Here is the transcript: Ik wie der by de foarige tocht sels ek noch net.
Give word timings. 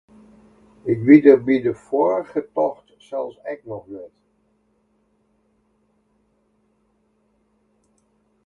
Ik 0.91 0.99
wie 1.07 1.21
der 1.25 1.39
by 1.47 1.55
de 1.65 1.73
foarige 1.85 2.41
tocht 2.55 2.87
sels 3.07 3.35
ek 3.51 3.59
noch 3.69 3.87
net. 3.93 4.15